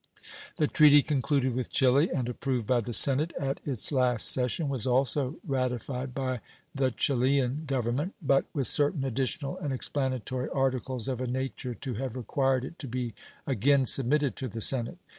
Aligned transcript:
The 0.57 0.65
treaty 0.65 1.03
concluded 1.03 1.53
with 1.53 1.69
Chili 1.69 2.09
and 2.09 2.27
approved 2.27 2.65
by 2.65 2.81
the 2.81 2.91
Senate 2.91 3.33
at 3.39 3.59
its 3.65 3.91
last 3.91 4.31
session 4.31 4.67
was 4.67 4.87
also 4.87 5.35
ratified 5.45 6.15
by 6.15 6.41
the 6.73 6.89
Chilian 6.89 7.65
Government, 7.67 8.15
but 8.19 8.45
with 8.51 8.65
certain 8.65 9.03
additional 9.03 9.59
and 9.59 9.71
explanatory 9.71 10.49
articles 10.49 11.07
of 11.07 11.21
a 11.21 11.27
nature 11.27 11.75
to 11.75 11.93
have 11.93 12.15
required 12.15 12.65
it 12.65 12.79
to 12.79 12.87
be 12.87 13.13
again 13.45 13.85
submitted 13.85 14.35
to 14.37 14.47
the 14.47 14.59
Senate. 14.59 14.97